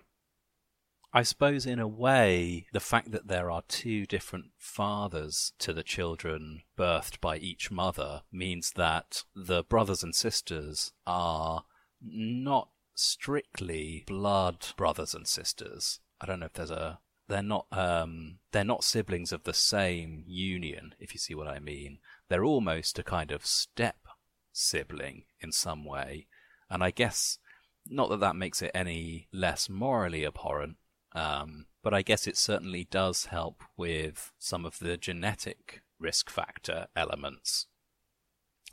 [1.17, 5.81] I suppose, in a way, the fact that there are two different fathers to the
[5.81, 11.63] children birthed by each mother means that the brothers and sisters are
[11.99, 16.01] not strictly blood brothers and sisters.
[16.21, 20.23] I don't know if there's a they're not um they're not siblings of the same
[20.27, 21.97] union if you see what I mean.
[22.29, 24.07] They're almost a kind of step
[24.53, 26.27] sibling in some way.
[26.69, 27.39] And I guess
[27.87, 30.77] not that that makes it any less morally abhorrent,
[31.13, 36.87] um, but I guess it certainly does help with some of the genetic risk factor
[36.95, 37.67] elements.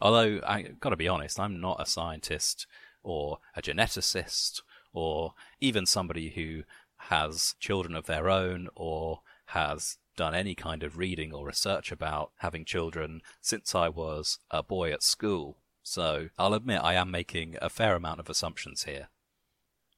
[0.01, 2.67] Although I've got to be honest, I'm not a scientist
[3.03, 6.65] or a geneticist or even somebody who
[6.97, 12.33] has children of their own or has done any kind of reading or research about
[12.39, 15.59] having children since I was a boy at school.
[15.83, 19.09] So I'll admit I am making a fair amount of assumptions here.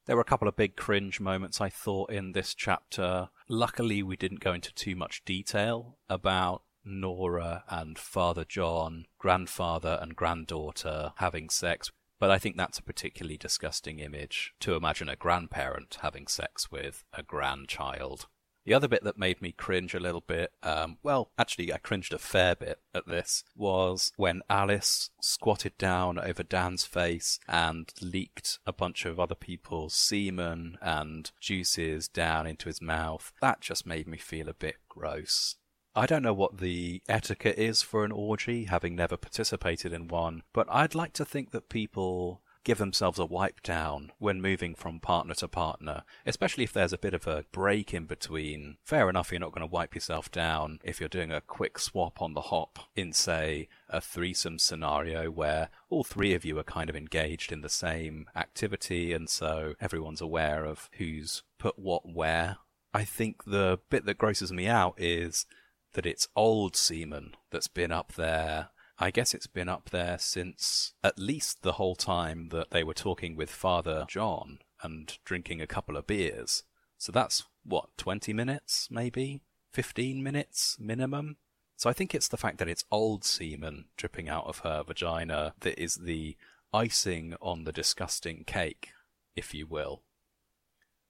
[0.07, 3.27] There were a couple of big cringe moments, I thought, in this chapter.
[3.49, 10.15] Luckily, we didn't go into too much detail about Nora and Father John, grandfather and
[10.15, 11.91] granddaughter having sex.
[12.19, 17.03] But I think that's a particularly disgusting image to imagine a grandparent having sex with
[17.11, 18.27] a grandchild.
[18.67, 22.11] The other bit that made me cringe a little bit, um, well, actually, I cringed
[22.11, 28.59] a fair bit at this, was when Alice squatted down over Dan's face and leaked
[28.67, 33.31] a bunch of other people's semen and juices down into his mouth.
[33.39, 35.55] That just made me feel a bit gross.
[35.95, 40.43] I don't know what the etiquette is for an orgy, having never participated in one,
[40.51, 44.99] but I'd like to think that people give themselves a wipe down when moving from
[44.99, 48.75] partner to partner, especially if there's a bit of a break in between.
[48.83, 52.21] Fair enough, you're not going to wipe yourself down if you're doing a quick swap
[52.21, 56.89] on the hop in, say, a threesome scenario where all three of you are kind
[56.89, 62.57] of engaged in the same activity, and so everyone's aware of who's put what where.
[62.93, 65.45] I think the bit that grosses me out is
[65.93, 70.93] that it's old semen that's been up there I guess it's been up there since
[71.03, 75.67] at least the whole time that they were talking with Father John and drinking a
[75.67, 76.63] couple of beers.
[76.97, 79.41] So that's what, 20 minutes, maybe?
[79.73, 81.37] 15 minutes minimum?
[81.75, 85.53] So I think it's the fact that it's old semen dripping out of her vagina
[85.59, 86.35] that is the
[86.73, 88.89] icing on the disgusting cake,
[89.35, 90.01] if you will.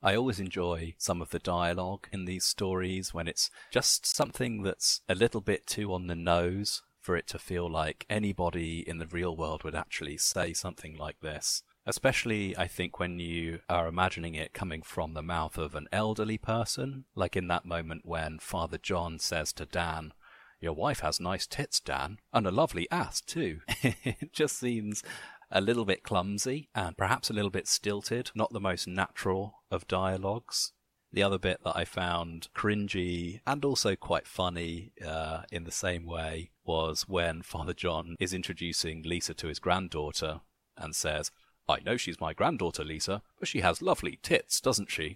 [0.04, 5.02] I always enjoy some of the dialogue in these stories when it's just something that's
[5.08, 9.08] a little bit too on the nose for it to feel like anybody in the
[9.08, 11.64] real world would actually say something like this.
[11.86, 16.38] Especially, I think, when you are imagining it coming from the mouth of an elderly
[16.38, 20.12] person, like in that moment when Father John says to Dan,
[20.60, 23.62] Your wife has nice tits, Dan, and a lovely ass, too.
[23.84, 25.02] it just seems
[25.50, 29.88] a little bit clumsy and perhaps a little bit stilted, not the most natural of
[29.88, 30.74] dialogues.
[31.12, 36.06] The other bit that I found cringy and also quite funny uh, in the same
[36.06, 40.42] way was when Father John is introducing Lisa to his granddaughter
[40.78, 41.32] and says,
[41.70, 45.16] I know she's my granddaughter, Lisa, but she has lovely tits, doesn't she?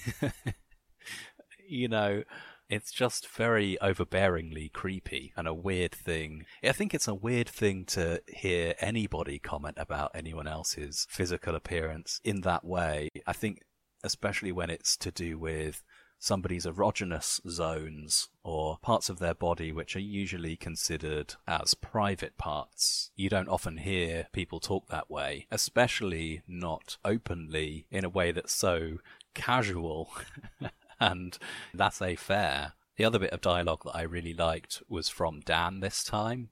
[1.68, 2.24] you know,
[2.72, 6.46] It's just very overbearingly creepy and a weird thing.
[6.64, 12.22] I think it's a weird thing to hear anybody comment about anyone else's physical appearance
[12.24, 13.10] in that way.
[13.28, 13.64] I think,
[14.04, 15.84] especially when it's to do with
[16.22, 23.10] somebody's erogenous zones or parts of their body which are usually considered as private parts.
[23.16, 28.54] You don't often hear people talk that way, especially not openly in a way that's
[28.54, 29.00] so
[29.34, 30.12] casual
[31.00, 31.38] and
[31.74, 32.74] that's a fair.
[32.98, 36.50] The other bit of dialogue that I really liked was from Dan this time,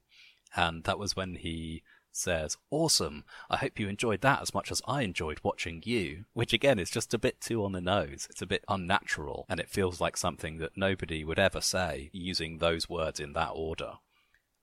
[0.55, 4.81] and that was when he says, Awesome, I hope you enjoyed that as much as
[4.87, 8.27] I enjoyed watching you, which again is just a bit too on the nose.
[8.29, 12.57] It's a bit unnatural, and it feels like something that nobody would ever say using
[12.57, 13.93] those words in that order.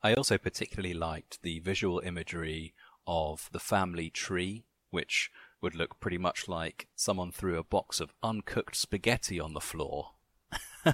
[0.02, 2.74] I also particularly liked the visual imagery
[3.06, 5.30] of the family tree, which
[5.60, 10.12] would look pretty much like someone threw a box of uncooked spaghetti on the floor.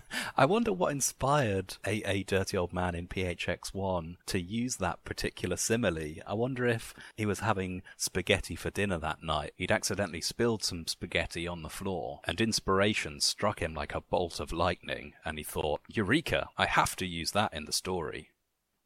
[0.36, 5.56] I wonder what inspired a, a dirty old man in PHX1 to use that particular
[5.56, 6.14] simile.
[6.26, 9.52] I wonder if he was having spaghetti for dinner that night.
[9.56, 14.40] He'd accidentally spilled some spaghetti on the floor, and inspiration struck him like a bolt
[14.40, 16.48] of lightning, and he thought, Eureka!
[16.56, 18.30] I have to use that in the story.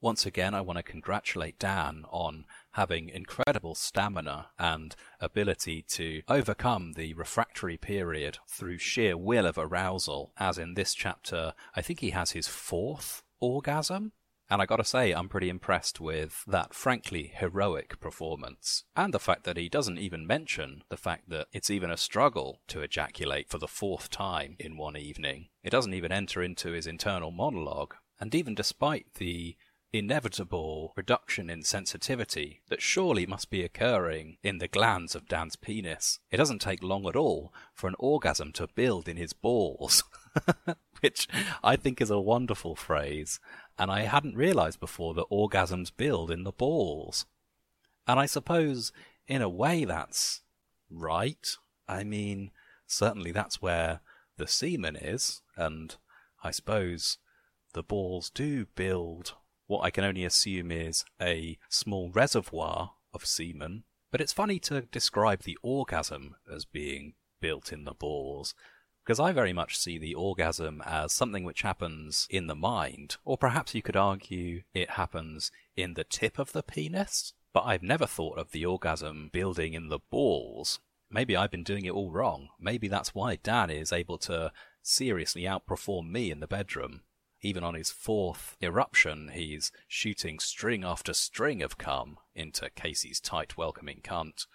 [0.01, 6.92] Once again, I want to congratulate Dan on having incredible stamina and ability to overcome
[6.92, 12.11] the refractory period through sheer will of arousal, as in this chapter, I think he
[12.11, 14.12] has his fourth orgasm.
[14.49, 18.84] And I gotta say, I'm pretty impressed with that frankly heroic performance.
[18.94, 22.61] And the fact that he doesn't even mention the fact that it's even a struggle
[22.68, 25.49] to ejaculate for the fourth time in one evening.
[25.64, 27.94] It doesn't even enter into his internal monologue.
[28.20, 29.57] And even despite the
[29.99, 36.18] inevitable reduction in sensitivity that surely must be occurring in the glands of Dan's penis.
[36.30, 40.05] It doesn't take long at all for an orgasm to build in his balls,
[41.01, 41.28] which
[41.62, 43.40] I think is a wonderful phrase,
[43.78, 47.26] and I hadn't realized before that orgasms build in the balls.
[48.07, 48.92] And I suppose,
[49.26, 50.42] in a way, that's
[50.90, 51.47] right.
[51.88, 52.51] I mean,
[52.86, 54.01] certainly that's where
[54.36, 55.97] the semen is, and
[56.42, 57.18] I suppose
[57.72, 59.34] the balls do build
[59.66, 63.84] what I can only assume is a small reservoir of semen.
[64.10, 68.54] But it's funny to describe the orgasm as being built in the balls,
[69.04, 73.36] because I very much see the orgasm as something which happens in the mind, or
[73.36, 77.32] perhaps you could argue it happens in the tip of the penis.
[77.52, 80.80] But I've never thought of the orgasm building in the balls.
[81.10, 82.48] Maybe I've been doing it all wrong.
[82.60, 84.52] Maybe that's why Dan is able to
[84.82, 87.02] seriously outperform me in the bedroom
[87.43, 93.57] even on his fourth eruption, he's shooting string after string of cum into Casey's tight,
[93.57, 94.47] welcoming cunt.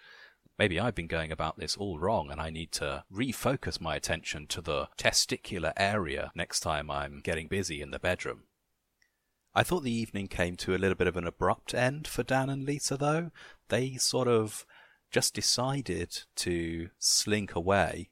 [0.58, 4.46] Maybe I've been going about this all wrong and I need to refocus my attention
[4.48, 8.44] to the testicular area next time I'm getting busy in the bedroom.
[9.54, 12.48] I thought the evening came to a little bit of an abrupt end for Dan
[12.48, 13.30] and Lisa, though.
[13.68, 14.64] They sort of
[15.10, 18.08] just decided to slink away,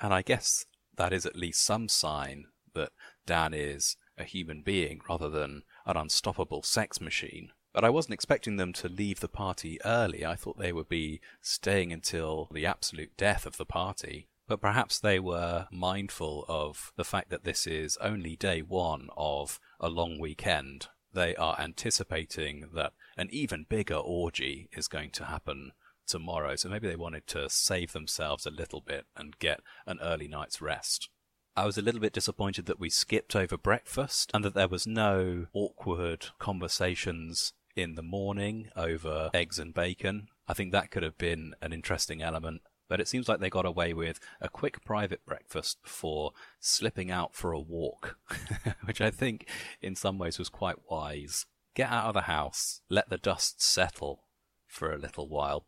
[0.00, 0.64] and I guess
[0.96, 2.92] that is at least some sign that
[3.26, 7.50] Dan is a human being rather than an unstoppable sex machine.
[7.72, 10.24] But I wasn't expecting them to leave the party early.
[10.24, 14.28] I thought they would be staying until the absolute death of the party.
[14.46, 19.60] But perhaps they were mindful of the fact that this is only day one of
[19.78, 20.88] a long weekend.
[21.12, 25.72] They are anticipating that an even bigger orgy is going to happen
[26.06, 30.28] tomorrow, so maybe they wanted to save themselves a little bit and get an early
[30.28, 31.10] night's rest.
[31.58, 34.86] I was a little bit disappointed that we skipped over breakfast and that there was
[34.86, 40.28] no awkward conversations in the morning over eggs and bacon.
[40.46, 42.62] I think that could have been an interesting element.
[42.88, 46.30] But it seems like they got away with a quick private breakfast before
[46.60, 48.16] slipping out for a walk,
[48.84, 49.48] which I think
[49.82, 51.44] in some ways was quite wise.
[51.74, 54.22] Get out of the house, let the dust settle
[54.68, 55.66] for a little while.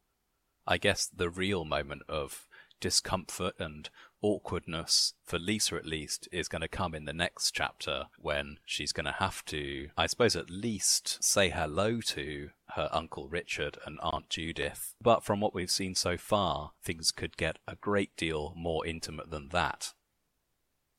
[0.69, 2.47] I guess the real moment of
[2.81, 3.91] discomfort and
[4.23, 8.93] awkwardness for Lisa at least is going to come in the next chapter when she's
[8.93, 13.99] going to have to, I suppose, at least say hello to her Uncle Richard and
[14.03, 14.95] Aunt Judith.
[15.01, 19.31] But from what we've seen so far, things could get a great deal more intimate
[19.31, 19.95] than that.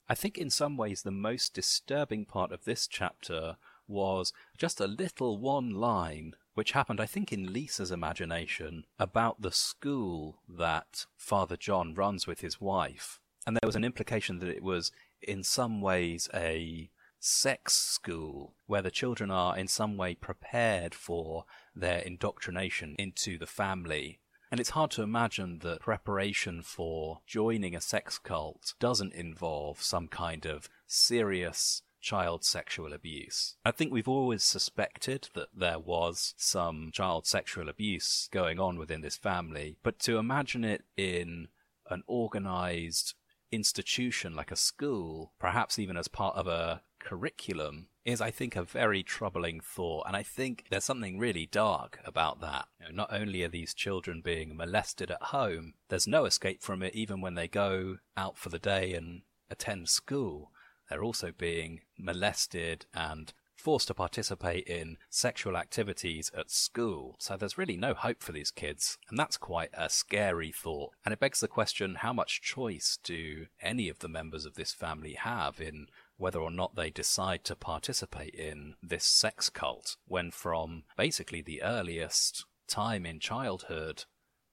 [0.09, 3.55] I think in some ways the most disturbing part of this chapter
[3.87, 9.51] was just a little one line which happened, I think, in Lisa's imagination about the
[9.51, 13.19] school that Father John runs with his wife.
[13.45, 14.91] And there was an implication that it was,
[15.21, 16.89] in some ways, a
[17.19, 21.45] sex school where the children are in some way prepared for
[21.75, 24.19] their indoctrination into the family.
[24.51, 30.09] And it's hard to imagine that preparation for joining a sex cult doesn't involve some
[30.09, 33.55] kind of serious child sexual abuse.
[33.63, 39.01] I think we've always suspected that there was some child sexual abuse going on within
[39.01, 41.47] this family, but to imagine it in
[41.89, 43.13] an organized
[43.51, 48.63] institution like a school, perhaps even as part of a curriculum, is, I think, a
[48.63, 50.07] very troubling thought.
[50.07, 52.65] And I think there's something really dark about that.
[52.79, 56.81] You know, not only are these children being molested at home, there's no escape from
[56.81, 60.51] it even when they go out for the day and attend school.
[60.91, 67.15] They're also being molested and forced to participate in sexual activities at school.
[67.17, 68.97] So there's really no hope for these kids.
[69.09, 70.91] And that's quite a scary thought.
[71.05, 74.73] And it begs the question how much choice do any of the members of this
[74.73, 75.87] family have in
[76.17, 81.63] whether or not they decide to participate in this sex cult when from basically the
[81.63, 84.03] earliest time in childhood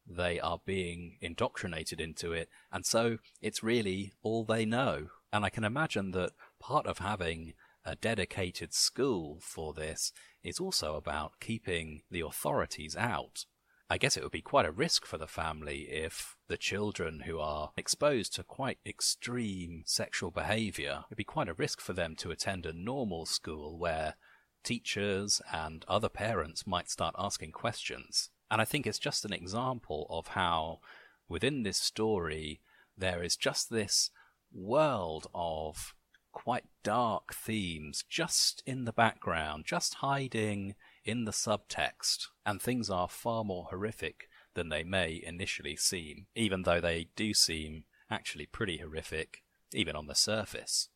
[0.06, 5.50] they are being indoctrinated into it and so it's really all they know and i
[5.50, 7.54] can imagine that part of having
[7.84, 10.12] a dedicated school for this
[10.42, 13.44] is also about keeping the authorities out
[13.90, 17.38] I guess it would be quite a risk for the family if the children who
[17.38, 22.30] are exposed to quite extreme sexual behavior, it'd be quite a risk for them to
[22.30, 24.16] attend a normal school where
[24.62, 28.28] teachers and other parents might start asking questions.
[28.50, 30.80] And I think it's just an example of how
[31.26, 32.60] within this story
[32.94, 34.10] there is just this
[34.52, 35.94] world of
[36.32, 40.74] quite dark themes just in the background, just hiding
[41.04, 46.62] in the subtext, and things are far more horrific than they may initially seem, even
[46.62, 49.42] though they do seem actually pretty horrific,
[49.72, 50.88] even on the surface.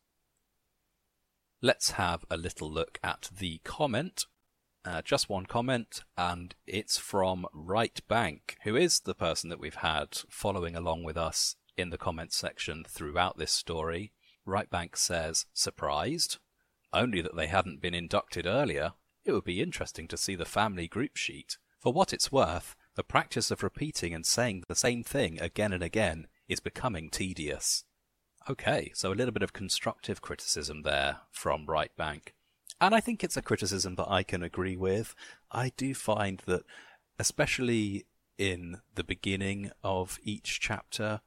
[1.61, 4.25] Let's have a little look at the comment.
[4.85, 9.75] Uh, just one comment, and it's from Right Bank, who is the person that we've
[9.75, 14.11] had following along with us in the comments section throughout this story.
[14.45, 16.37] Right Bank says, surprised?
[16.91, 18.93] Only that they hadn't been inducted earlier.
[19.25, 21.57] It would be interesting to see the family group sheet.
[21.79, 25.83] For what it's worth, the practice of repeating and saying the same thing again and
[25.83, 27.85] again is becoming tedious.
[28.49, 32.33] Okay, so a little bit of constructive criticism there from Right Bank.
[32.81, 35.15] And I think it's a criticism that I can agree with.
[35.51, 36.63] I do find that,
[37.17, 38.05] especially
[38.37, 41.21] in the beginning of each chapter,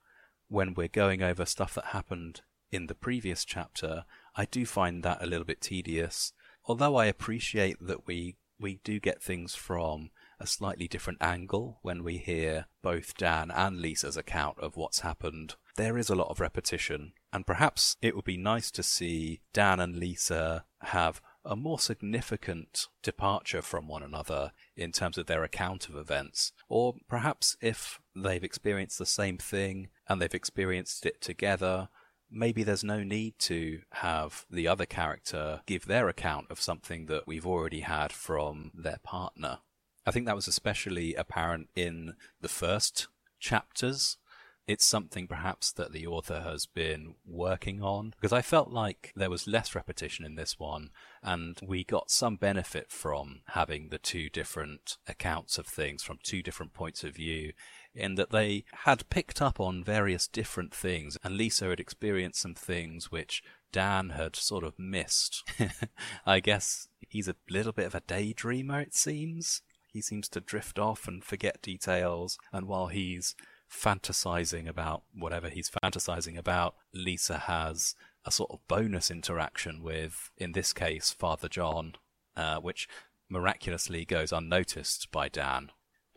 [0.49, 5.23] when we're going over stuff that happened in the previous chapter, I do find that
[5.23, 6.33] a little bit tedious
[6.67, 12.03] although I appreciate that we we do get things from a slightly different angle when
[12.03, 15.57] we hear both Dan and Lisa's account of what's happened.
[15.77, 19.79] There is a lot of repetition, and perhaps it would be nice to see Dan
[19.79, 25.89] and Lisa have a more significant departure from one another in terms of their account
[25.89, 26.53] of events.
[26.69, 31.89] Or perhaps if they've experienced the same thing and they've experienced it together,
[32.31, 37.27] maybe there's no need to have the other character give their account of something that
[37.27, 39.59] we've already had from their partner.
[40.05, 43.09] I think that was especially apparent in the first
[43.41, 44.19] chapters.
[44.67, 49.31] It's something perhaps that the author has been working on because I felt like there
[49.31, 50.91] was less repetition in this one
[51.23, 56.43] and we got some benefit from having the two different accounts of things from two
[56.43, 57.53] different points of view
[57.97, 62.55] in that they had picked up on various different things, and Lisa had experienced some
[62.55, 63.43] things which
[63.73, 65.43] Dan had sort of missed.
[66.27, 69.63] I guess he's a little bit of a daydreamer, it seems.
[69.87, 73.35] He seems to drift off and forget details, and while he's
[73.71, 77.95] fantasizing about whatever he's fantasizing about, Lisa has
[78.25, 81.95] a sort of bonus interaction with, in this case, Father John,
[82.37, 82.89] uh, which
[83.29, 85.71] miraculously goes unnoticed by Dan.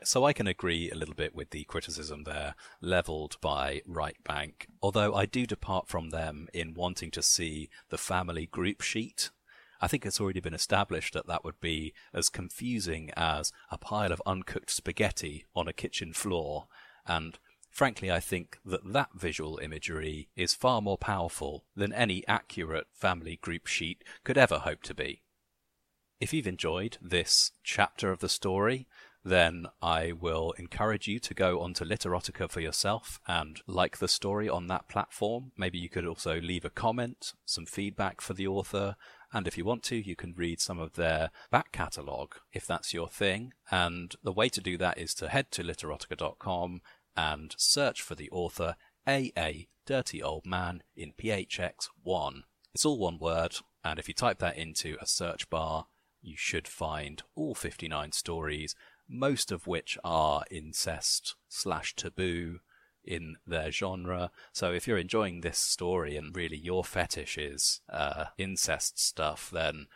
[0.03, 4.67] So I can agree a little bit with the criticism there levelled by Right Bank,
[4.81, 9.29] although I do depart from them in wanting to see the family group sheet.
[9.81, 14.11] I think it's already been established that that would be as confusing as a pile
[14.11, 16.67] of uncooked spaghetti on a kitchen floor,
[17.09, 17.39] and
[17.69, 23.37] frankly, I think that that visual imagery is far more powerful than any accurate family
[23.41, 25.23] group sheet could ever hope to be.
[26.19, 28.87] If you've enjoyed this chapter of the story,
[29.23, 34.47] then I will encourage you to go onto Literotica for yourself and like the story
[34.47, 35.51] on that platform.
[35.57, 38.95] Maybe you could also leave a comment, some feedback for the author,
[39.31, 42.93] and if you want to, you can read some of their back catalogue if that's
[42.93, 43.53] your thing.
[43.69, 46.81] And the way to do that is to head to literotica.com
[47.15, 48.75] and search for the author
[49.07, 52.41] AA Dirty Old Man in PHX1.
[52.73, 55.87] It's all one word, and if you type that into a search bar,
[56.21, 58.75] you should find all 59 stories
[59.09, 62.59] most of which are incest slash taboo
[63.03, 64.29] in their genre.
[64.53, 69.87] So if you're enjoying this story and really your fetish is uh, incest stuff, then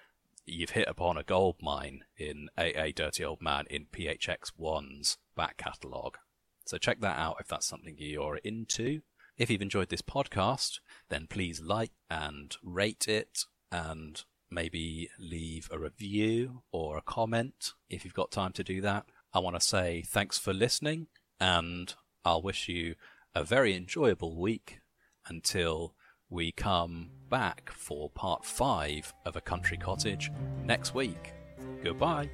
[0.45, 6.17] you've hit upon a gold mine in AA Dirty Old Man in PHX1's back catalogue.
[6.65, 9.01] So check that out if that's something you're into.
[9.37, 15.79] If you've enjoyed this podcast, then please like and rate it and maybe leave a
[15.79, 19.05] review or a comment if you've got time to do that.
[19.33, 21.07] I want to say thanks for listening
[21.39, 21.93] and
[22.23, 22.95] I'll wish you
[23.33, 24.79] a very enjoyable week
[25.27, 25.95] until
[26.29, 30.31] we come back for part five of A Country Cottage
[30.63, 31.33] next week.
[31.83, 32.29] Goodbye.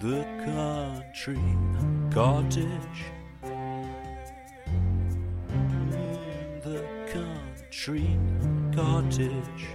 [0.00, 1.40] The country
[2.12, 3.04] cottage.
[3.42, 3.94] Mm,
[6.62, 8.18] The country
[8.74, 9.66] cottage.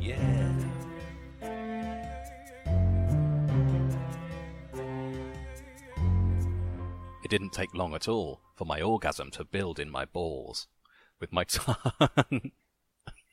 [0.00, 0.52] Yeah.
[7.24, 10.66] It didn't take long at all for my orgasm to build in my balls.
[11.20, 12.50] With my tongue.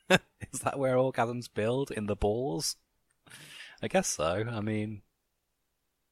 [0.52, 1.92] Is that where orgasms build?
[1.92, 2.76] In the balls?
[3.82, 4.46] I guess so.
[4.50, 5.02] I mean,